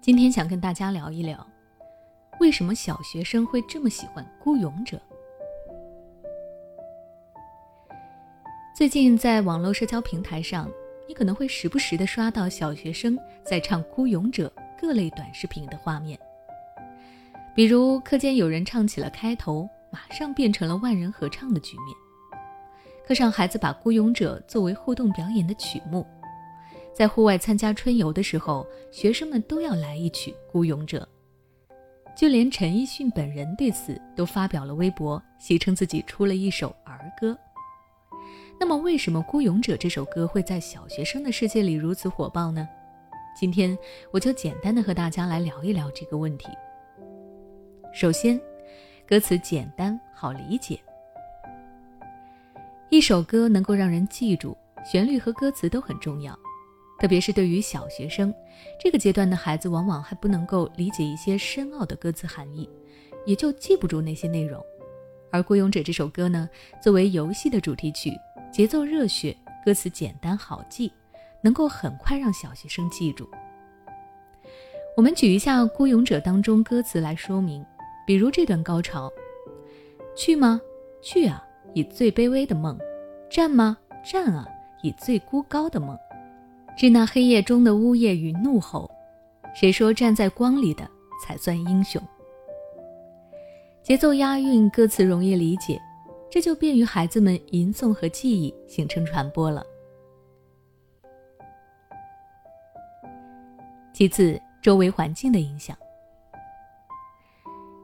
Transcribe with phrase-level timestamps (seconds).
[0.00, 1.44] 今天想跟大家聊一聊，
[2.38, 4.96] 为什么小学生会这么喜欢《孤勇者》。
[8.76, 10.70] 最近在网络社交平台上，
[11.08, 14.50] 你可能会时不时的刷到小学生在唱《孤勇者》
[14.80, 16.18] 各类短视频的画面，
[17.54, 21.94] 比如课间有人唱起了开头，马上变成了万人合唱的局面；
[23.04, 26.06] 课上孩子把《孤勇者》作为互动表演的曲目。
[26.98, 31.08] 在户外参加春游的时候，学生们都要来一曲《孤勇者》，
[32.20, 37.38] 就连陈奕迅本人对此都发表了微博，戏称自己出了一首儿歌。
[38.58, 42.68] 那么，为什么《孤勇者》这首歌会在小学生的世界里如此火爆呢？
[43.38, 43.78] 今天
[44.10, 46.48] 我就简单的和大家来聊一聊这个问题。
[47.94, 48.40] 首先，
[49.06, 50.76] 歌词简单好理解，
[52.90, 56.36] 一首歌能够让人记住，旋律和歌词都很重要。
[56.98, 58.34] 特别是对于小学生
[58.78, 62.68] 这个阶段的孩子，往往还不能够理解一些深奥的歌词含义，
[63.24, 64.60] 也就记不住那些内容。
[65.30, 66.48] 而《孤勇者》这首歌呢，
[66.82, 68.10] 作为游戏的主题曲，
[68.52, 70.92] 节奏热血，歌词简单好记，
[71.40, 73.28] 能够很快让小学生记住。
[74.96, 77.64] 我们举一下《孤勇者》当中歌词来说明，
[78.06, 79.12] 比如这段高潮
[80.16, 80.60] ：“去吗？
[81.00, 82.76] 去啊，以最卑微的梦；
[83.30, 83.76] 战吗？
[84.02, 84.48] 战啊，
[84.82, 85.96] 以最孤高的梦。”
[86.80, 88.88] 是那黑夜中的呜咽与怒吼，
[89.52, 90.88] 谁说站在光里的
[91.20, 92.00] 才算英雄？
[93.82, 95.76] 节奏押韵，歌词容易理解，
[96.30, 99.66] 这就便于孩子们吟诵和记忆，形成传播了。
[103.92, 105.76] 其次，周围环境的影响，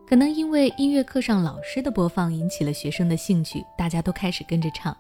[0.06, 4.96] 可能因为音乐课上老师的播放引起了学生的兴趣，大家都开始跟着唱，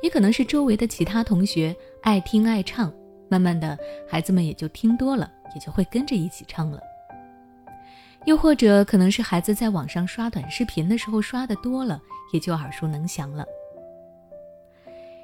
[0.00, 2.88] 也可能是周围的其他同学爱听爱唱。
[3.30, 3.78] 慢慢的，
[4.08, 6.80] 孩子们也就听多了，也就会跟着一起唱了。
[8.26, 11.98] 又或者，可能是孩子在网上刷短视频的时候刷的多了，
[12.32, 13.46] 也就耳熟能详了。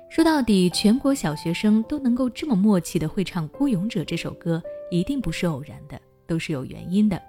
[0.09, 7.21] 说到底，全国小学生都能够这么默契的会唱《孤勇者》这首歌，一定不是偶然的，都是有原因的。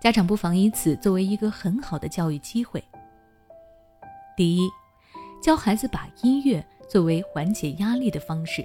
[0.00, 2.82] 家长不妨以此作为一个很好的教育机会。
[4.34, 4.68] 第一，
[5.42, 8.64] 教孩子把音乐作为缓解压力的方式。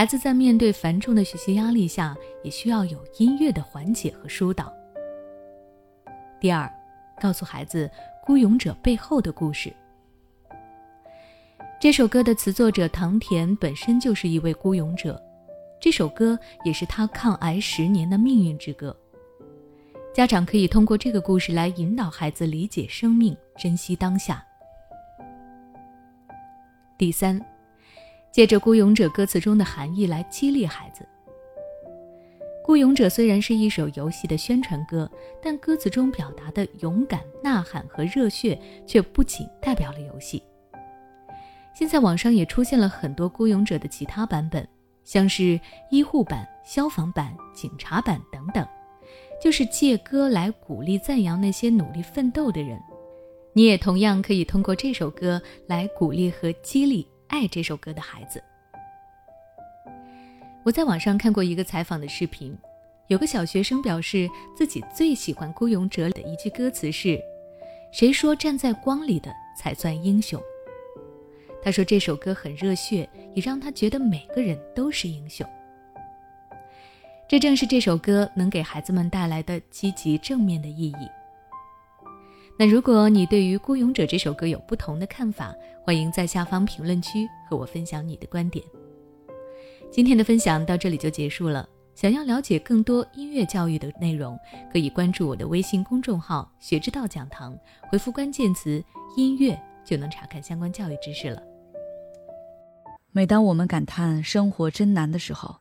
[0.00, 4.72] 孩子在面对繁重的学习压力下，也需要有音乐的缓解和疏导。
[6.40, 6.66] 第二，
[7.20, 7.90] 告诉孩子
[8.24, 9.70] 孤勇者背后的故事。
[11.78, 15.22] 这首歌的词作者唐田本身就是一位孤勇者，
[15.78, 18.96] 这首歌也是他抗癌十年的命运之歌。
[20.14, 24.42] 家长可以通过这个故事来引导孩子理解生命，珍惜当下。
[26.96, 27.38] 第三。
[28.32, 31.04] 借着《孤勇者》歌词中的含义来激励孩子。
[32.64, 35.10] 《孤勇者》虽然是一首游戏的宣传歌，
[35.42, 40.40] 但歌词中表达的勇敢、呐喊和热血却不仅代表了游戏。
[41.74, 44.66] 现在网上也出现了很多《孤勇者》的其他版本，
[45.02, 45.58] 像是
[45.90, 48.64] 医护版、消防版、警察版等等，
[49.42, 52.80] 就是借歌来鼓励、赞扬那些努力奋斗的人。
[53.52, 57.04] 你也同样可以通过这首歌来鼓励和激励。
[57.30, 58.42] 爱这首歌的孩子，
[60.64, 62.58] 我在网上看过一个采访的视频，
[63.06, 67.20] 有个小学生表示自己最喜欢《孤勇者》的一句歌词是
[67.92, 70.42] ：“谁说站在光里的才算英雄？”
[71.62, 75.46] 他说这首歌很热血，也让他觉得每个人都是英雄。
[77.28, 81.08] 这正是这首歌能给孩子们带来的积极正面的意义。
[82.60, 88.62] 那如果你对于《孤勇者》这首歌有不同的看法，欢迎在下方评论区和我分享你的观点。
[89.90, 91.66] 今天的分享到这里就结束了。
[91.94, 94.38] 想要了解更多音乐教育的内容，
[94.70, 97.58] 可以关注我的微信公众号“学之道讲堂”，
[97.90, 98.84] 回复关键词
[99.16, 101.42] “音乐”就能查看相关教育知识了。
[103.10, 105.56] 每当我们感叹生活真难的时候，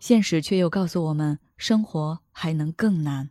[0.00, 3.30] 现实却又告诉我们，生活还能更难。